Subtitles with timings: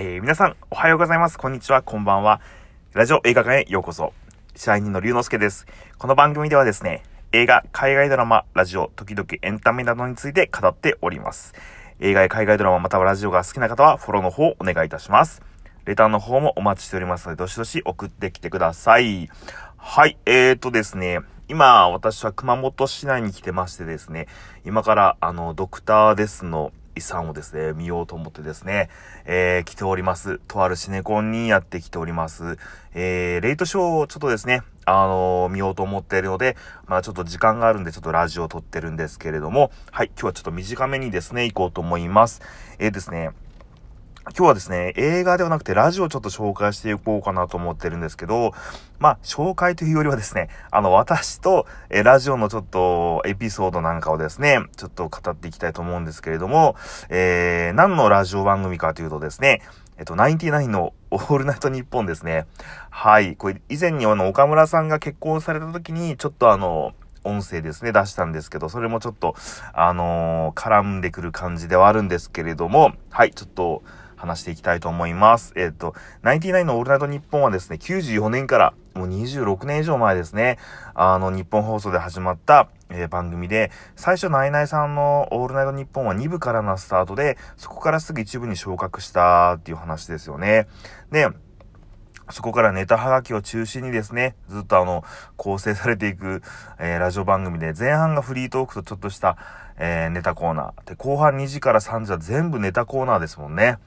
[0.00, 1.36] えー、皆さん、おはようございます。
[1.38, 2.40] こんにちは、こんばんは。
[2.92, 4.12] ラジオ映画館へようこそ。
[4.54, 5.66] 支配人の龍之介です。
[5.98, 11.52] この番組ではですね、映画、海外ドラマ、ラジオ、時々エンタメなどについて語っております。
[11.98, 15.42] 映画や海外ドラマまたはラジオが好きな方はフォローの方をお願いいたします。
[15.84, 19.28] レターの方もお待ちしておりますので、どしどし送ってきてください。
[19.78, 24.28] はい、えーとですね、今、私は熊本市内に来てましてですね、
[24.64, 28.90] 今から、あの、ドクターデスの遺産をですね、見ようと思ってですね、
[29.24, 30.40] えー、来ております。
[30.46, 32.58] とあるシネコンにやってきております。
[32.94, 36.56] えー、レイトショーをちょっとですね、あのー、見ようと思っているので、
[36.86, 42.42] まあちょっと時間があるんでちょっとラジオを撮ってるんですけれども、はい、今日はちょっと短めにですね、行こうと思います。
[42.78, 43.30] えー、ですね、
[44.36, 48.52] 今日はですね、映画ではなくてラジオをちょっと紹介していこうかなと思ってるんですけど、
[48.98, 56.76] まあ、紹介というよりはですね、あの、私と、えラジオのちょっとエピソードなんかをですね、ちょっと語っていきたいと思うんですけれども、
[57.08, 59.62] えー、何のラジオ番組かというとですね、
[59.96, 62.46] えっと、ナインティナインのオールナイトニッポンですね。
[62.90, 63.34] はい。
[63.34, 66.92] これ、以前にあの、岡村さんが結婚された時に、ちょっとあの、
[67.24, 69.34] 音声ですね、出したんですけど、それもちょっと、
[69.72, 73.82] あのー、絡んでくる感じではあるんですけれども、はい、ちょっと、
[74.18, 75.52] 話していきたいと思います。
[75.56, 80.58] えっ、ー、と、ナインティナインのオールナイトニッポンはですね、94年から、もう26年以上前ですね、
[80.94, 90.66] あの、日本放送で始まった、えー、番組で、最初ナイナイさんのオールナイトニッポンは2部からのスタートで、そこからすぐ1部に昇格したっていう話ですよね。
[91.12, 91.28] で、
[92.30, 95.04] そこからネタはがきを中心にですね、ずっとあの、
[95.36, 96.42] 構成されていく、
[96.78, 99.36] えー、ラジオ番組で、前半がフリートークとちょっとした、
[99.78, 100.88] えー、ネタコーナー。
[100.88, 103.78] で、後半2時から3時は全部ネタコーナーですもんね。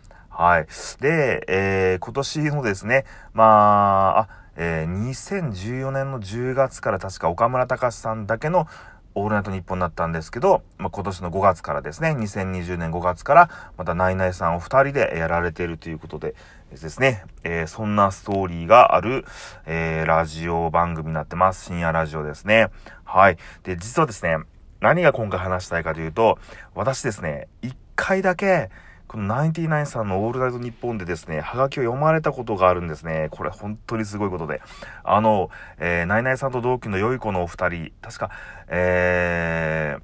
[0.41, 0.67] はい。
[0.99, 8.65] で、えー、今年のですね、まあ、あ、えー、2014年の10月から確か岡村隆史さんだけの
[9.13, 16.33] オールナイトニッポンになったんですけど、まあ、今年の5月からですね、2020年5月から、またナイナイさんお二人でやられているということで
[16.71, 19.25] ですね、えー、そんなストーリーがある、
[19.67, 21.65] えー、ラジオ番組になってます。
[21.65, 22.69] 深夜ラジオですね。
[23.03, 23.37] はい。
[23.61, 24.37] で、実はですね、
[24.79, 26.39] 何が今回話したいかというと、
[26.73, 28.71] 私ですね、一回だけ、
[29.11, 33.27] このナインティナインさんのオールナイトニッポンでですね、ハガキを読まれたことがあるんですね。
[33.31, 34.61] これ本当にすごいことで。
[35.03, 35.49] あの、
[35.79, 38.31] えー、ナイナイさんと同期の良い子のお二人、確か、
[38.69, 39.97] え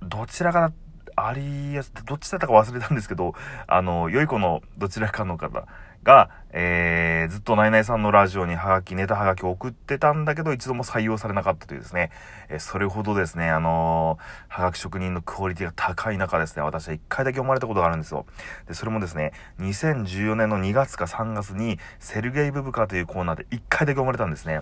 [0.00, 0.72] ー、どちらか
[1.16, 3.34] ありやす、どっちだったか忘れたんですけど、
[3.66, 5.66] あの、良い子のどちらかの方
[6.02, 12.10] が、えー、ずっとナイナイさんのラジオにハガキ、ネタハガキを送ってたんだけど、一度も採用されなかったというですね、
[12.50, 18.26] えー、それほどですね、あのー、ハガキ職人のクオリティが高い中ですね、私は一回だけ読まれたことがあるんですよ。
[18.68, 24.60] で、それもですね、2014年の2月か3月に、セルゲイ・ブブカというコーナーで一回だけ読まれたんですね。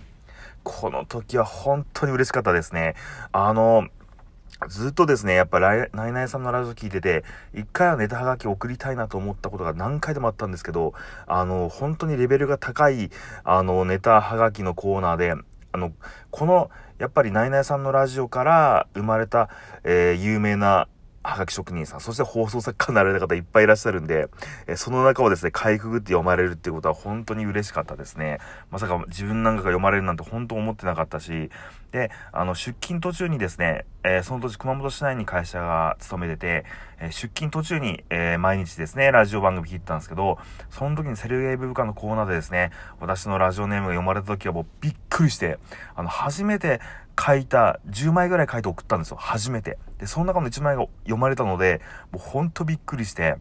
[0.62, 2.94] この時は本当に嬉しかったですね。
[3.32, 3.88] あの
[4.68, 10.94] ずっとですね、やっぱライナイナイさんのラジオ聞いてて、一回はネタはがき送りたいなと思ったことが何回でもあったんですけど、
[11.26, 13.10] あの、本当にレベルが高い、
[13.42, 15.34] あの、ネタはがきのコーナーで、
[15.72, 15.92] あの、
[16.30, 19.50] この、やっぱりナイナイさんのラジオから生まれた、
[19.82, 20.88] えー、有名な
[21.24, 24.28] はがき職人さん、そして放送作家になられた方いっぱいいらっしゃるんで、
[24.66, 28.38] えその中をですね、かいくぐって読まれるっていうことは本当に嬉しかったですね。
[28.70, 31.50] まさか自分なんかが読まれるなんて本当思ってなかったし、
[31.94, 36.64] で、あの、出勤途中にですね、えー、その年熊本市内に会社が勤めてて、
[36.98, 40.38] えー、出勤途中に、えー、毎日ですね、ラジオ番組聞いてたんですけど、
[40.70, 45.60] その時にセルゲイブ部下のコーナーでですね、私のラジオネームが読まれた時はもうびっくりして、
[45.94, 46.80] あの、初めて
[47.16, 49.16] 書いた、10枚ぐらい書いて送ったんですよ。
[49.16, 49.78] 初めて。
[49.98, 51.80] で、その中の1枚が読まれたので、
[52.10, 53.36] もうほんとびっくりして、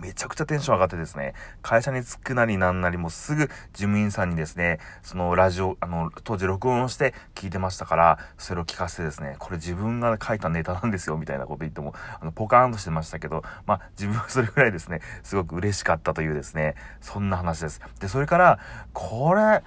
[0.00, 17.80] めちゃくちゃテンション上がってですね、会社に着くなりなんなりもすぐ事務員さんにですね、そのラジオ、あの、当時録音をして聞いてましたから、それを聞かせてですね、これ自分が書いたネタなんですよ、みたいなこと言っても、あの、ポカーンとしてましたけど、まあ、自分はそれぐらいですね、すごく嬉しかったというですね、そんな話です。
[18.00, 18.58] で、それから、
[18.92, 19.62] これ、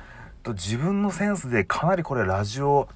[0.46, 2.88] と自分のセンスでかなりこれラジオ、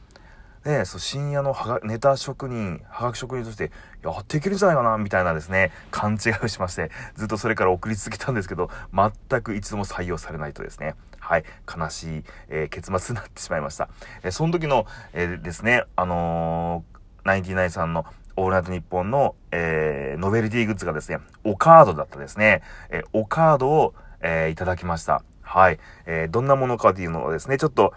[0.66, 3.72] ね、そう深夜のはがネタ職人、はがき職人として
[4.04, 13.90] やっていけるんじゃないかな、みたいなですね、勘違いをしまして、ずっとそれから送り続けたんですけど、全く一度も採用されないとですね、はい、悲しい、えー、結末になってしまいました。
[14.24, 25.24] えー、その時の、えー、ですね、あのー、ナインティナインさんのオールナイトニッポンの、えー、ノベルティグッズがですね、おカードだったですね、えー、おカードを、えー、いただきました。
[25.42, 25.80] はい。
[26.06, 27.94] えー、どんなものかというのをですね、ちょっと、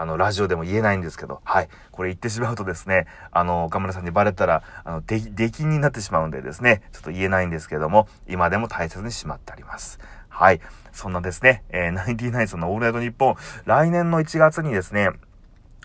[0.00, 1.68] あの、ラジオでも言えないんですけど、はい。
[1.90, 10.00] これ言ってしまうとですね、あの、岡村さんにバレたら、あの、出、禁になってしまうんでですね、ちょっと言えないんですけども、今でも大切にしまってあります。
[10.30, 10.62] はい。
[10.92, 13.36] そんなですね、えー、ナインティナインさんのオールナイトニッポン、
[13.66, 15.10] 来年の1月にですね、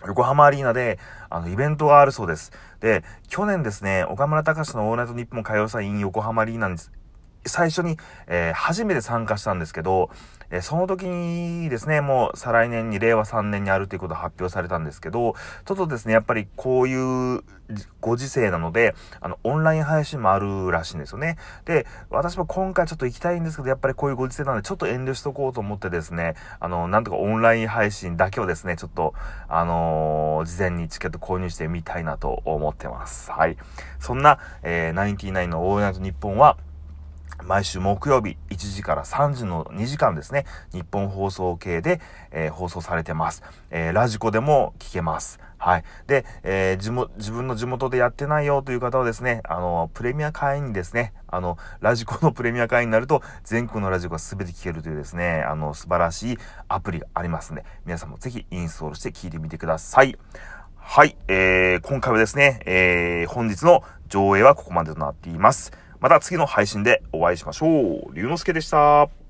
[0.06, 0.98] 横浜アリーナで、
[1.28, 2.52] あの、イベントがあるそうです。
[2.80, 6.78] で、去年ですね、岡村隆史のオールナイトニッポン歌謡祭 in 横浜アリーナに
[7.48, 10.10] 最初に、えー、初めて参加したんですけど、
[10.50, 15.34] えー、その時にですね、もう再来年に令和3年にあるということが発表されたんですけど、
[15.64, 17.42] ちょっとですね、やっぱりこういう
[18.00, 21.36] ご時世なので、あの、オンライン配信もあるらしいんですよね。
[21.64, 29.14] で、私も今回ちょっと行きたいんですけど、やっぱりこういうご時世なので、ちょっと遠慮しとこうと思ってですね、あの、なんとかオンライン配信だけをですね、ちょっと、
[29.48, 33.30] あのー、事前にチケット購入してみたいなと思ってます。
[33.32, 33.56] はい。
[33.98, 36.56] そんな、えー、ナインティナインのオールナイトニッポンは、
[37.44, 42.00] 毎週木曜日1時から3時の2時間ですね、日本放送系で、
[42.30, 43.42] えー、放送されてます。
[43.70, 45.38] えー、ラジコでも聞けます。
[45.58, 45.84] はい。
[46.06, 56.38] で、えー、地、自分の地元でやってないよという方はですね、あの、プレミア会員にですね、あの、ラジコのプレミア会員になると、全国のラジコが全て聞けるというですね、あの、素晴らしい
[56.68, 60.16] アプリがありますので、皆さんもぜひインストールして聞いてみてください。
[60.76, 61.16] はい。
[61.26, 65.72] えー、今回はですね、えー、本日の上映はここまでとなっています。
[66.00, 67.66] また次の配信でお会いしましょ
[68.10, 68.14] う。
[68.14, 69.25] 龍之介でした。